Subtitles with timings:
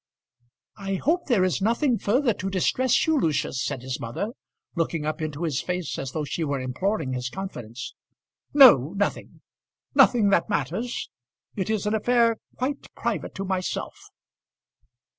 [0.79, 4.29] "I hope there is nothing further to distress you, Lucius," said his mother,
[4.75, 7.93] looking up into his face as though she were imploring his confidence.
[8.51, 9.41] "No, nothing;
[9.93, 11.11] nothing that matters.
[11.55, 14.09] It is an affair quite private to myself."